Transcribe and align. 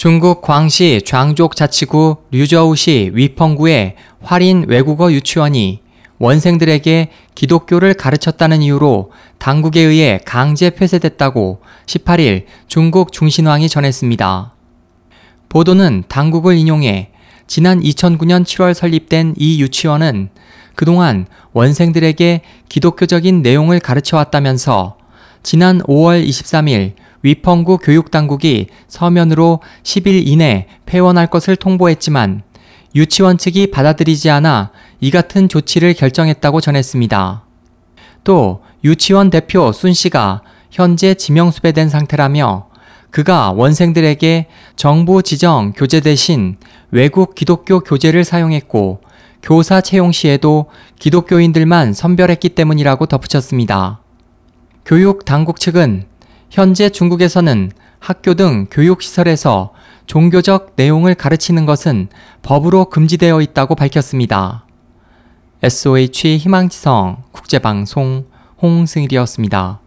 중국 0.00 0.40
광시 0.40 1.02
장족 1.04 1.54
자치구 1.54 2.16
류저우시 2.30 3.10
위펑구의 3.12 3.96
활인 4.22 4.64
외국어 4.66 5.12
유치원이 5.12 5.82
원생들에게 6.18 7.10
기독교를 7.34 7.92
가르쳤다는 7.92 8.62
이유로 8.62 9.12
당국에 9.36 9.82
의해 9.82 10.18
강제 10.24 10.70
폐쇄됐다고 10.70 11.60
18일 11.84 12.46
중국 12.66 13.12
중신왕이 13.12 13.68
전했습니다. 13.68 14.54
보도는 15.50 16.04
당국을 16.08 16.56
인용해 16.56 17.10
지난 17.46 17.78
2009년 17.82 18.46
7월 18.46 18.72
설립된 18.72 19.34
이 19.36 19.60
유치원은 19.60 20.30
그동안 20.76 21.26
원생들에게 21.52 22.40
기독교적인 22.70 23.42
내용을 23.42 23.80
가르쳐 23.80 24.16
왔다면서 24.16 24.96
지난 25.42 25.82
5월 25.82 26.26
23일 26.26 26.94
위펑구 27.22 27.78
교육당국이 27.78 28.68
서면으로 28.88 29.60
10일 29.82 30.26
이내 30.26 30.66
폐원할 30.86 31.26
것을 31.26 31.56
통보했지만 31.56 32.42
유치원 32.94 33.38
측이 33.38 33.70
받아들이지 33.70 34.30
않아 34.30 34.70
이 35.00 35.10
같은 35.10 35.48
조치를 35.48 35.94
결정했다고 35.94 36.60
전했습니다. 36.60 37.44
또 38.24 38.62
유치원 38.84 39.30
대표 39.30 39.72
순 39.72 39.92
씨가 39.92 40.42
현재 40.70 41.14
지명수배된 41.14 41.88
상태라며 41.88 42.68
그가 43.10 43.52
원생들에게 43.52 44.46
정부 44.76 45.22
지정 45.22 45.72
교재 45.74 46.00
대신 46.00 46.56
외국 46.90 47.34
기독교 47.34 47.80
교재를 47.80 48.24
사용했고 48.24 49.00
교사 49.42 49.80
채용 49.80 50.12
시에도 50.12 50.66
기독교인들만 50.98 51.92
선별했기 51.92 52.50
때문이라고 52.50 53.06
덧붙였습니다. 53.06 54.00
교육 54.84 55.24
당국 55.24 55.58
측은 55.60 56.04
현재 56.50 56.88
중국에서는 56.90 57.70
학교 58.00 58.34
등 58.34 58.66
교육시설에서 58.70 59.72
종교적 60.06 60.72
내용을 60.74 61.14
가르치는 61.14 61.64
것은 61.64 62.08
법으로 62.42 62.86
금지되어 62.86 63.40
있다고 63.40 63.76
밝혔습니다. 63.76 64.66
SOH 65.62 66.38
희망지성 66.38 67.22
국제방송 67.30 68.26
홍승일이었습니다. 68.60 69.80